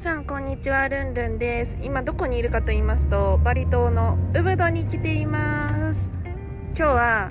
[0.00, 0.88] さんこんにちは。
[0.88, 1.76] ルンルンです。
[1.82, 6.10] 今どこにいるかと言いますとバリ島のウブドに来ています。
[6.74, 7.30] 今日は、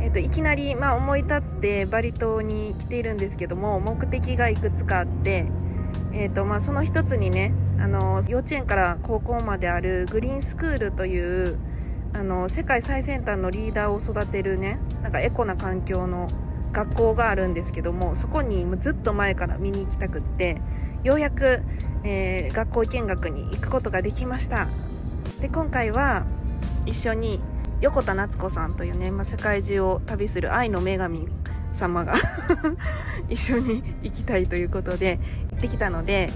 [0.00, 5.46] えっといきなり、まあ、思い立ってバリ島に来ているんですけども目的がいくつかあって、
[6.12, 11.58] えっとまあ、その一つにねあの幼稚園から高校まであるグリーンスクールという
[12.12, 16.28] あの世界最先端のリーダーを育てるねなんかエコな環境の
[16.74, 20.60] 学校があるんですけどもそこにずっと前から見に行きたくって
[21.04, 21.62] ようやく、
[22.02, 24.68] えー学校見学に行くことができました。
[25.40, 26.26] で今回は
[26.86, 27.40] 一緒に
[27.80, 31.28] 横田夏子さんというね、まあ、世界中を旅する愛の女神
[31.72, 32.14] 様が
[33.28, 35.18] 一緒に行きたいということで
[35.50, 36.30] 行ってきたので、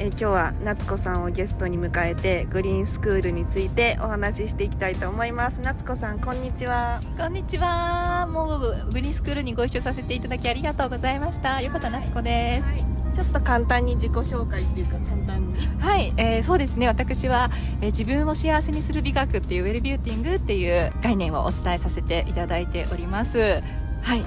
[0.00, 8.26] えー今日は夏子さんをゲストに迎えてグリーンスクールについてお話ししていきたいと思います夏子さんこんにちはこんにちは。
[8.28, 11.60] もうグリーンスクールにご一緒させていただきありがとうございました。
[11.62, 12.68] 横田夏子です。
[13.16, 16.86] ちょっと簡単に自己紹介っていうか簡単にはい、えーそうですね。
[16.86, 23.60] 私は、えー自分を幸せにする美学っていうウェルビューティングっていう概念をお伝えさせていただいております。
[24.02, 24.24] はい。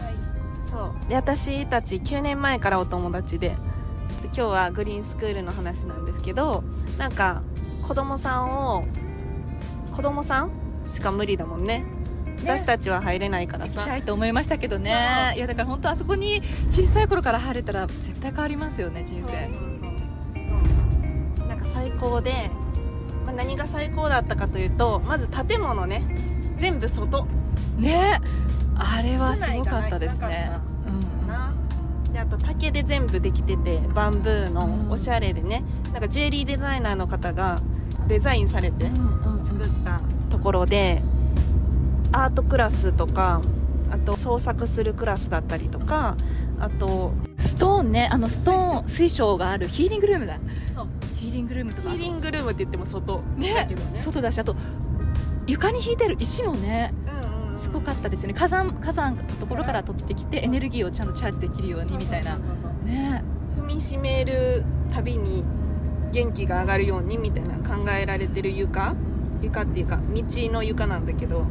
[0.69, 3.55] そうで私たち9年前からお友達でで
[4.27, 6.63] 今日はグリーンスクールの話なんですけど
[6.97, 7.41] なんか
[7.87, 8.85] 子供さんを
[9.93, 10.51] 子供さん
[10.85, 11.85] しか無理だもんね。
[12.43, 13.81] 私たちは入れないからさ。
[13.81, 15.33] 行きたいと思いましたけどね。
[15.35, 19.47] いや、だから本当あそこに小さい頃から入れたら絶対変わりますよね、人生。
[19.47, 19.79] そうそう
[21.37, 22.49] そなんか最高で、
[23.25, 26.03] まあ、何が最高だったかというとまず建物ね。
[26.57, 27.27] 全部外。
[27.77, 28.19] ね。
[28.75, 30.51] あれはすごかったですね。
[30.87, 30.91] う
[31.27, 31.31] ん。
[32.13, 35.63] なであと竹で全部できててバンブーうんのおしゃれでね、
[35.93, 37.61] なんかジュエリーデザイナーの方が
[38.07, 41.01] デザインされてうんうん作ったところで、
[42.11, 43.41] アートクラスとか
[43.89, 46.15] あと創作するクラスだったりとか
[46.59, 49.67] あとストーンね、あのストーン水水晶がある。
[49.67, 50.39] ヒーリングルームだ。
[50.75, 50.87] そう。
[51.15, 51.89] ヒーリングルームとか。
[51.89, 53.99] ヒーリングルームって言っても外だねけどね。
[53.99, 54.55] 外だし、あと
[55.47, 57.30] 床に引いてる石もね、うんうんうん
[57.61, 58.33] すごかったですよね。
[58.33, 62.35] 火山火山のところから取ってきてエネルギーをちゃんとチャージできるようにみたいな。
[62.83, 63.23] ね。
[63.57, 65.43] 踏みしめるたびに
[66.11, 68.95] 元気が上がるようにみたいな考えられてる床？
[69.41, 71.45] 床っていうか道の床なんだけど。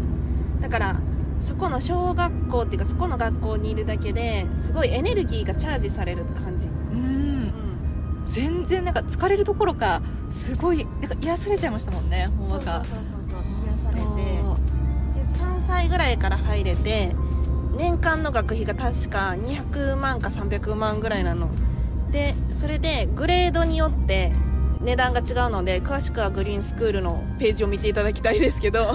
[0.61, 1.01] だから
[1.41, 6.69] そこの小学校っていうかそこの学校にいるだけですごいエネルギーがチャージされる感じ、
[8.27, 12.31] 全然なんか疲れるどころかすごいなんか癒されちゃいましたもんね。
[12.39, 12.85] ほんわか。
[12.85, 13.17] そうそうそうそう。
[13.17, 13.20] 癒されてで3歳ぐ
[16.11, 17.15] らいから入れて
[17.77, 21.49] 年間の学費が確か200万か300万ぐらいなの。
[22.11, 24.33] でそれでグレードによって
[24.81, 28.95] 値段が違うので詳しくはグリーンスクールのページを見ていただきたいですけど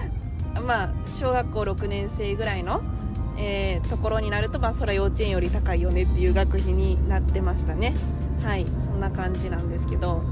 [0.66, 2.80] まあ小学校6年生ぐらいの、
[3.36, 7.94] えーところになると、まあ、それは幼稚園より高いよねっていう学費になってましたね。
[8.42, 10.22] はいそんな感じなんですけど。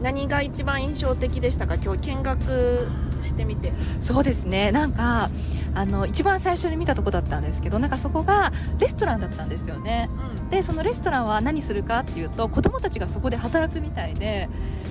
[0.00, 1.74] 何が一番印象的でしたか？
[1.74, 2.86] 今日見学
[3.22, 4.72] してみてそうですね。
[4.72, 5.30] なんか
[5.74, 10.08] あの一番最初に見たとこだったんですけど、なんかそこがレストランだったんですよね。
[10.50, 14.48] でそのレストランは何するかっていうと子供たちがそこで働くみたいで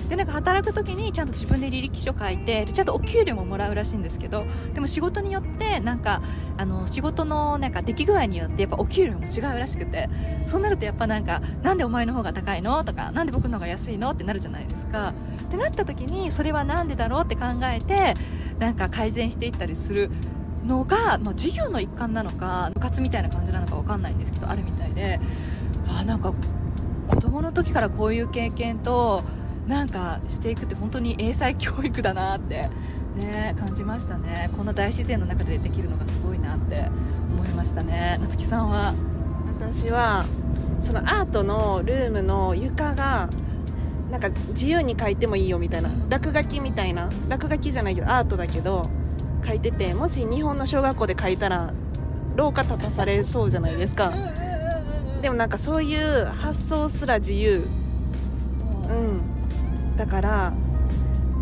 [0.08, 6.22] でなんか働く時にちゃんと自分で履歴書書いてちゃんとお給料ももらうらしいんですけどでも仕事によってなんか
[6.56, 10.08] あの仕事のなんか出来具合によってやっぱお給料も違うらしくて
[10.46, 12.84] そうなるとやっぱなんかなんでお前の方が高いの？
[12.84, 14.10] とかなんで僕の方が安いの？
[14.10, 15.12] ってなるじゃないですか。
[15.42, 18.14] ってなった時にそれはなんでだろうって考えて
[18.58, 20.10] なんか改善していったりする
[20.64, 25.20] のが、まあ、授業の一環なのか部活みたいな感じなのかわかんないんですけどあるみたいで
[26.08, 26.32] なんか
[27.06, 29.22] 子供の時からこういう経験と
[29.66, 32.70] なんかしていくって本当に英才教育だなって
[33.14, 34.48] ね感じましたね。
[34.56, 36.88] こんな大自然の中でできるのがすごいなって
[37.30, 38.16] 思いましたね。
[38.22, 38.94] 夏木さんは？
[39.60, 40.24] 私は
[40.82, 43.28] そのアートのルームの床が
[44.10, 48.88] なんか自由に描いてもいいよみたいな落書きみたいな落書きじゃないけどアートだけど
[49.44, 51.74] 書いててもし日本の小学校で書いたら
[52.34, 54.10] 廊下立たされそうじゃないですか
[55.20, 57.66] でもなんかそういう発想すら自由。
[58.88, 59.96] うん。
[59.96, 60.52] だから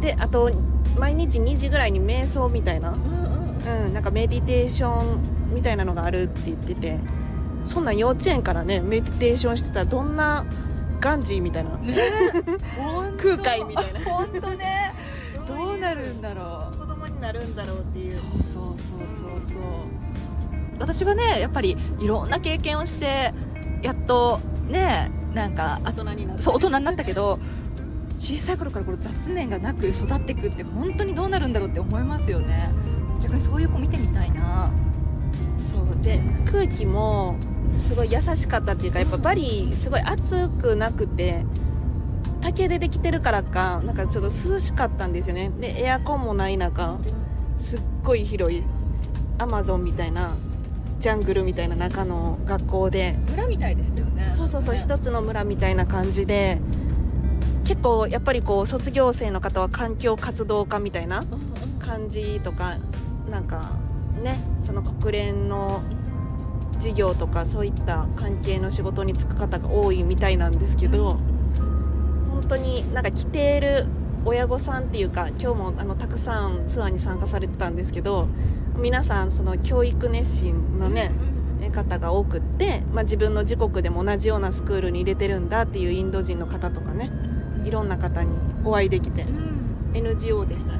[0.00, 0.50] であと
[0.98, 2.90] 毎日2時ぐらいに瞑想みたいな。
[2.92, 6.98] うん、なんかメディテーションみたいなのがあるって言ってて。
[7.66, 10.46] そんなん幼稚園からねメディテーションしてたらどんな
[11.00, 11.96] ガンジーみたいな、ね
[13.18, 14.00] 空海みたいな。
[14.04, 14.94] 本当ね。
[15.46, 18.12] どうなるんだろう子供になるんだろうっていう。
[18.12, 19.60] そうそうそうそうそう。
[20.78, 23.34] 私はねやっぱりいろんな経験をして
[23.86, 27.38] やっとねなんかあ大人になってそう大人になったけど
[28.18, 32.70] 小さい頃からこれ雑念がなく育っていくって本当にどうなるんだろうって思いますよね。
[33.22, 34.70] 逆にそういう子見てみたいな。
[35.60, 37.36] そうで空気も
[37.78, 41.44] すごい優しかったっていうかやっぱバリすごい暑くなくて
[42.40, 45.50] 竹でできてるからかなんかちょっと涼しかったんですよね。
[45.60, 46.96] でエアコンもない中
[47.56, 48.62] すっごい広い
[49.38, 50.30] アマゾンみたいな
[50.98, 53.16] ジャングルみたいな中の学校で。
[53.30, 54.30] 村みたいでしたよね。
[54.30, 54.82] そうそうそうね。
[54.82, 56.58] 一つの村みたいな感じで
[57.64, 61.24] 結構やっぱりこう卒業生の方は環境活動家みたいな
[61.80, 62.76] 感じとか
[63.30, 63.72] なんか
[64.22, 65.82] ねその国連の
[66.78, 71.18] 事業とかそういった関係の仕事に就く方が多いみたいなんですけど
[72.30, 73.86] 本当になんか来ている
[74.24, 78.28] 親御さんっていうか今日もあのたくさんツアーに参加されてたんですけど
[78.78, 81.12] 皆さんその教育熱心のね
[81.72, 87.10] 方が多くって、まあ、自分の自国でも同じようなスクールに入れてるんだっていうインド人の方とかね
[87.64, 89.96] いろんな方にお会いできてうん。
[89.96, 90.72] NGO でした。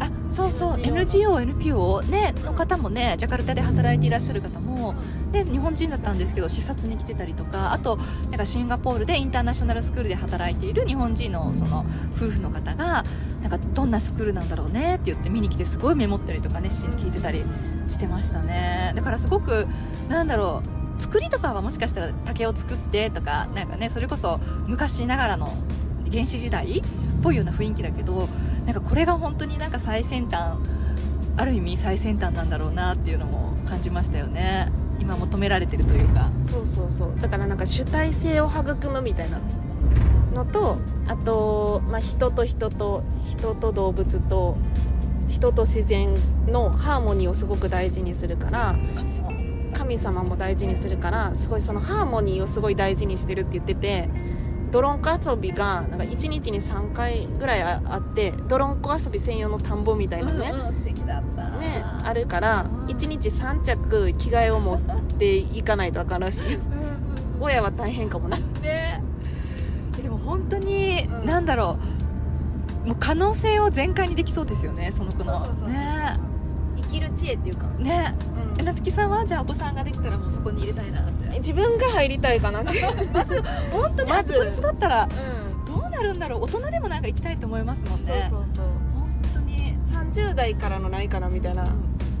[0.00, 4.94] あそうそう NGO NGO、NPO、ね、の方もねジャカルタで働いていらっしゃる方も、
[5.30, 11.86] ね、日本人だったんですけど視察に来てたりとかあとなんかシンガポールでインターナショナルスクールで働いている日本人のその
[12.16, 13.04] 夫婦の方が
[13.40, 17.44] なんかどんなスクールなんだろうねって言って見に来てすごいメモったりとか熱心に聞いてたり
[17.88, 18.92] してましたね。
[18.96, 19.66] だからすごく
[20.08, 20.62] なんだろ
[20.98, 25.54] う作りとかはもしかしたら竹を作ってとかなんかねそれこそ昔ながらの
[26.10, 26.82] 原始時代っ
[27.22, 28.28] ぽいような雰囲気だけど
[28.66, 30.58] なんかこれが本当になんか最先端
[31.36, 34.70] ある意味最先端なんだろうなっていうのも感じましたよね。
[35.00, 36.30] 今求められてるというか。
[36.44, 37.20] そうそうそう。
[37.20, 39.40] だからなんか主体性を育むみたいな
[40.34, 44.56] のとあと、まあ、人と人と人と動物と
[45.28, 46.14] 人と自然
[46.46, 48.76] のハーモニーをすごく大事にするから
[49.74, 54.08] 神様も大事にするからすごいそのハーモニーをすごい大事にしてるって言ってて
[54.70, 60.89] ドロンコ遊びがなんか1日に3回ぐらいああってドロンコ遊び専用の田んぼみたいなね、うんうん
[62.04, 64.80] あるから1日3着着替えを持っ
[65.18, 66.58] ていかないとあかんらしい。
[67.40, 69.02] 親は大変かもねね。
[69.98, 71.26] えでも本当に、うん。
[71.26, 71.78] なんだろ
[72.84, 72.88] う。
[72.88, 75.38] もう可能性を全開にできそうですよねその子の。
[75.66, 76.16] ね。
[76.76, 78.14] 生きる知恵っていうか、ね。
[78.54, 78.60] うん。
[78.60, 81.38] えなつきさんはじゃあお子さんができたらもうそこに入れたいなって。
[81.38, 82.80] 自分が入りたいかなって。
[83.72, 85.64] 本当にまずあそこに育ったらうん。
[85.64, 86.42] どうなるんだろう。
[86.44, 88.26] 大人でもなんか行きたいと思いますもんね。
[88.30, 88.66] そうそうそう
[90.10, 91.68] 30代からのないかなみたいな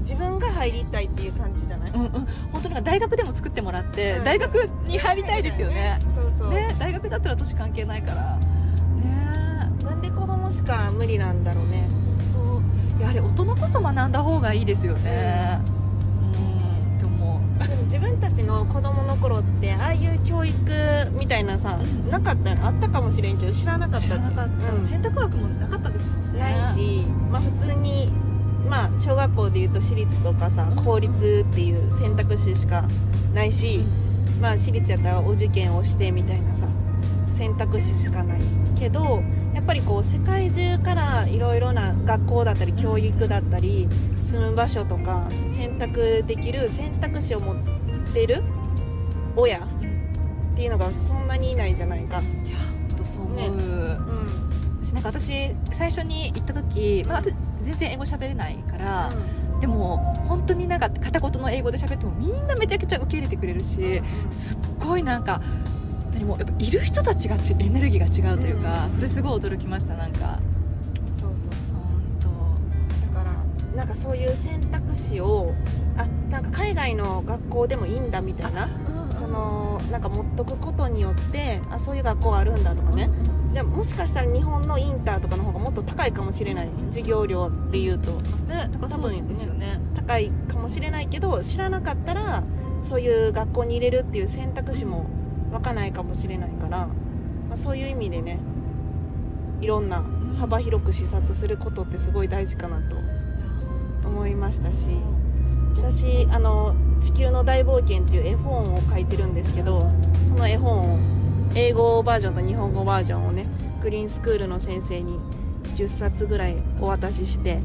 [0.00, 2.10] 自分が入りたいっていう感じじゃない、うんうん。
[2.52, 4.24] 本当なんか大学でも作ってもらって、うん。
[4.24, 4.54] 大学
[4.86, 5.98] に入りたいですよね。
[6.14, 8.36] そうそう、ね大学だったら年関係ないから。
[8.36, 8.44] ね。
[9.84, 11.88] なんで子供しか無理なんだろうね。
[12.32, 12.40] そ
[12.98, 13.02] う。
[13.02, 15.60] やはり大人こそ学んだ方がいいですよね。
[15.64, 15.80] うん。
[17.84, 20.56] 自分たちの子供の頃ってああいう教育
[21.12, 22.08] みたいなさ、うん。
[22.08, 22.66] なかったの？
[22.66, 24.86] あったかもしれんけど知らなかった知らなかった、うん。
[24.86, 26.38] 選択枠もなかったですもんね。
[26.38, 26.99] ないし、
[27.30, 28.08] まあ、普通に、
[28.68, 32.84] まあ、小学校でいうと私立とかさ公立っていう選択肢しか
[33.34, 33.80] ないし、
[34.40, 36.66] まあ、私立やったらお受験をしてみたいなさ
[37.32, 38.40] 選択肢しかない
[38.78, 39.22] けど
[39.54, 43.88] やっぱりこう世界中からいろいろな学校だったり教育だったり
[44.22, 47.56] 住む場所とか選択できる選択肢を持っ
[48.12, 48.42] てる
[49.36, 49.62] 親っ
[50.56, 52.20] ていうのがそんなにいないじゃないか。
[52.20, 52.58] いや
[52.88, 53.46] 本当そう思う、ね。
[53.46, 54.09] う
[54.92, 59.12] なんか私最初に行った時、まあ、私全然英語喋れないから、
[59.60, 65.40] でも本当になんか片言の英語で喋ってもみんなめちゃくちゃ受け入れてくれるし、すっごいなんか
[66.12, 68.90] 何もやっぱいる人たちがちエネルギーが違うというか、うん。
[68.90, 70.40] それすごい驚きましたなんか。
[71.12, 71.78] そうそうそう。
[72.22, 72.70] 本
[73.12, 75.54] だからなんかそういう選択肢を
[75.96, 78.68] あなんか海外の学校でもいいんだみたいな
[79.08, 83.10] 当そのなんか持っとくことによってあそういう学校あるんだとかね
[83.52, 86.68] でももしかしたら日本のインターとかの方がもっと高いかもしれない。
[86.90, 88.12] 授業料でいうと。
[88.48, 89.80] ね多分ですよね。
[89.94, 92.42] 高いかもしれないけど知らなかったら
[92.82, 95.06] そういう学校に入れるっていう選択肢も
[95.52, 96.90] 湧かないかもしれないから、ま
[97.54, 98.38] あ、そういう意味でね
[99.60, 100.02] いろんな
[100.38, 102.96] 幅広く視察することってすごい大事かなと
[104.08, 104.88] 思いましたし
[105.76, 109.90] 私あの「地球の大冒険」っていう絵本を書いてるんですけど
[110.28, 110.98] その絵本を
[111.54, 113.46] 英語バージョンと日本語バージョンをね
[113.82, 115.18] グリーンスクールの先生に
[115.76, 117.60] 10冊ぐらいお渡しして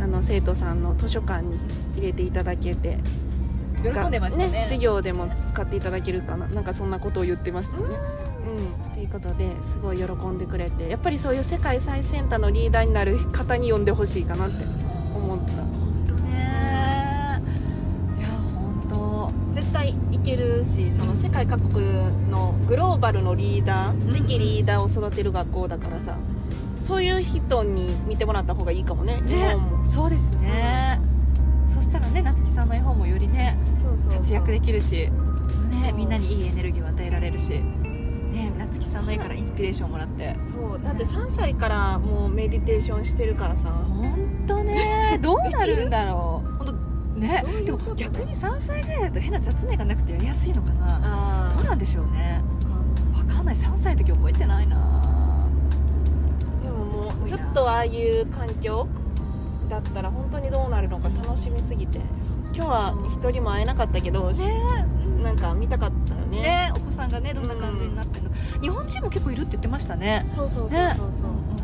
[0.00, 1.58] あの生徒さんの図書館に
[1.96, 2.98] 入れていただけて
[3.82, 4.64] 喜んでましたね。
[4.64, 7.84] 授業でも使っていただけるかななんかそんなことを言ってましたね。
[7.84, 8.92] うん。
[8.92, 14.64] ということですごい喜んでくれてやっぱりそういう世界最先端のリーダーになる方に呼んでほしいかなって
[20.30, 21.84] けるしその世界各国
[22.30, 26.16] のグローバルのリーダー次期リーダーを育てる学校だからさ
[26.82, 29.22] そういう人に見てもらった方がいいかもねね。
[29.26, 29.84] 日本も。
[29.86, 31.00] 当そうですね、
[31.74, 34.20] そしたらね夏木さんの絵本もよりねそうそうそう。
[34.20, 35.10] 活躍できるし
[35.70, 40.36] ねみんなにいいエネルギーを与えられるしね夏木さんの絵からインスピレーションをもらって。
[40.38, 40.80] そう。
[40.82, 43.68] だって3歳からもうメディテーションしてるからさ。
[43.70, 45.18] 本当ね。
[45.20, 46.39] どうなるんだろう
[47.20, 47.44] ね。
[47.64, 51.50] でも逆に3歳ぐらいだと変な雑念がなくてやりやすいのかな。
[51.50, 52.40] あどうなんでしょうね。
[53.14, 53.56] わかんない。
[53.56, 55.46] 3歳の時覚えてないな。
[56.62, 57.50] でももうずすごいな。
[57.50, 58.88] っとああいう環境
[59.68, 62.00] だったら本当にどうなるのか楽しみすぎて。
[62.52, 64.84] 今日は一人も会えなかったけど、ね。
[65.22, 66.42] なんか見たかったよね。
[66.42, 70.24] ねお子さんがねどんな感じになってるのか、日本人も結構いるって言ってましたね。
[70.26, 71.22] そうそうそうねそうそう、
[71.56, 71.59] 日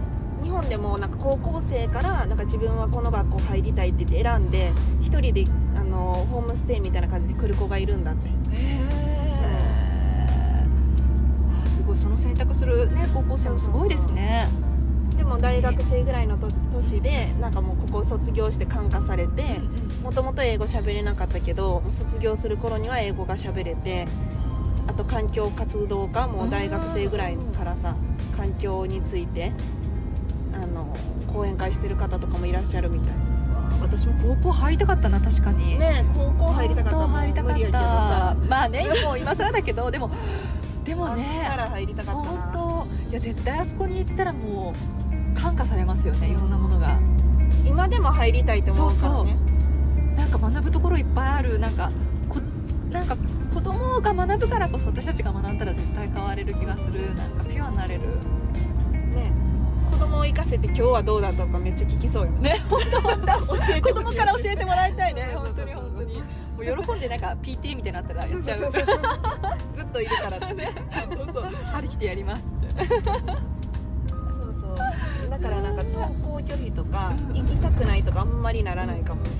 [0.56, 4.72] 本でもなんか高校生からなんか自分はこの学校入りたいって言って選んで
[5.02, 5.44] 一人で
[5.76, 8.28] あのホームステイみたいな感じで来る子がいるんだって。
[8.28, 8.96] へえ
[11.66, 11.96] すごい。
[11.96, 14.48] その選択するね高校生もすごいですね。
[15.16, 19.60] でも大学生ぐらいのと年でなんかもうここを卒業して感化されて
[20.02, 24.06] もともと英語喋れなかったけど卒業する頃には英語が喋れて
[24.86, 27.96] あと環境活動家もう大学生ぐらいからさ
[28.36, 29.52] 環境について
[30.62, 30.96] あの
[31.32, 33.14] 講演会してる方とかもいらっしゃるみたい。
[33.80, 35.78] 私も高校入りたかったな確かに。
[35.78, 37.72] ね高校入りたかった本当入りたかった。
[37.72, 40.10] さまあねもう今更だけどでも
[40.84, 41.24] でもね
[41.56, 42.52] ら入りたかったな。
[42.52, 46.98] 本当いや絶対あそこに行ったらもう感化されますよねいろんなものが。
[47.64, 49.36] 今でも入りたいと思うからね。
[50.16, 51.58] なんか学ぶところいっぱいある。
[51.58, 51.90] なんか
[52.28, 52.40] こ
[52.90, 53.16] なんか
[53.52, 57.14] 子供が学ぶからこそ私たちが学んだら絶対変われる気がする。
[57.14, 58.02] なんかピュアになれる
[60.16, 62.56] 供を生かせて今日はどうだとかめっちゃ聞きそうよね。
[62.68, 65.32] 本当本当教えて子供から教えてもらいたいね。
[65.36, 66.16] 本当に本当に。
[66.16, 66.22] も
[66.58, 68.58] う喜んでなんか PT みたいになったらやっちゃう。
[69.76, 70.70] ずっといるからね
[71.12, 72.44] そうそう張り切ってやりますっ
[72.76, 72.84] て。
[72.88, 75.30] そうそう。
[75.30, 79.22] だからなんか登校拒否とか行きたくないとかあんまりならないかも。
[79.22, 79.30] ね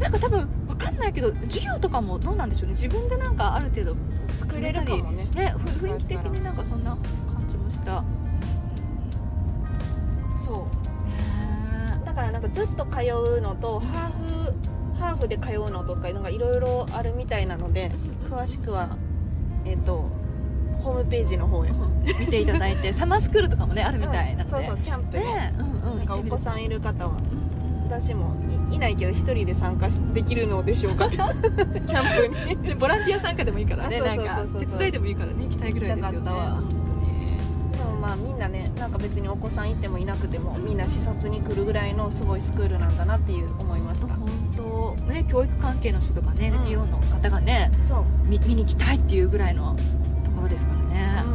[0.00, 2.74] なんか多分わかんないけど授業とかもどうなんでしょうね。
[2.74, 3.96] 自分でなんかある程度
[4.34, 5.24] 作れるかもね。
[5.34, 8.04] ね雰囲気的になんかそんな感じもした
[12.38, 17.90] なんかずっと通うのとハーフハーフで通うのとかなんかいろいろあるみたいなので
[18.30, 18.96] 詳しくは
[19.64, 20.08] えっ、と
[20.80, 21.70] ホームページの方へ。
[22.20, 28.36] 見ていただいて サマースクールとかもねあるみたいなので、うんそうそうキャンプねねうんうんなんかお子さんいる方はうん私も
[28.70, 31.36] いいないけど一人で参加しできるのでしょうか キャン
[32.54, 32.68] プに。
[32.68, 36.77] でボランティア参加でもいいからね手伝いでもいいからね行きたいぐらいですよね
[38.08, 44.14] まあみんなねなんか別にお子さんいてもいなくてもみんな視察に来るぐらいのすごいスクールなんだなっていう思いました。
[44.14, 46.54] 本当ね教育関係の人とかねうん。
[46.62, 48.04] NPO の方がね、そう。
[48.24, 49.76] み見に来たいっていうぐらいの
[50.24, 51.28] ところですからね、う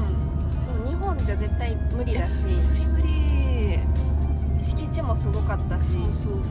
[0.81, 2.45] ん、でも日本じゃ絶対無理だし。
[2.45, 3.79] 無理無理。
[4.59, 5.91] 敷地もすごかったし。
[5.91, 6.41] そうそうそうそう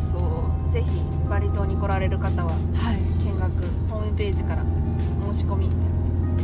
[0.00, 0.72] そうそう。
[0.72, 0.90] ぜひ
[1.28, 2.56] バリ島に来られる方はは
[2.92, 3.00] い。
[3.24, 3.50] 見学
[3.90, 4.64] ホームページから
[5.32, 5.68] 申し込み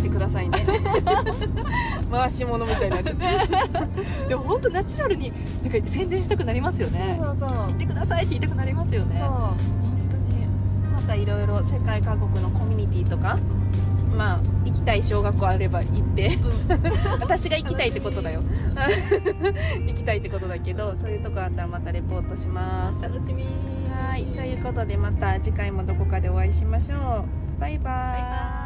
[0.06, 0.64] してくださいね。
[2.10, 3.26] 回し物みたいになっちゃって。
[4.28, 5.32] でも本当ナチュラルに
[5.62, 7.18] なんか宣伝したくなりますよね。
[7.18, 7.58] そうそうそう。
[7.58, 9.16] 行ってくださいって言いたくなりますよね。
[9.18, 9.28] そう。
[9.28, 9.56] 本
[10.10, 10.46] 当に。
[10.94, 13.38] またいろいろ世界各国のコミュニティとか
[14.16, 16.38] まあ行きたい小学校あれば行って。
[17.20, 18.42] 私が行きたいってことだよ。
[19.86, 23.02] 行きたいってことだけどそういうとこあったらまたレポートします。
[23.02, 23.44] 楽しみ。
[23.90, 24.24] はい。
[24.24, 27.24] ということでまた次回もどこかでお会いしましょ
[27.56, 27.60] う。
[27.60, 27.92] バイバイ。
[27.92, 28.65] バイバ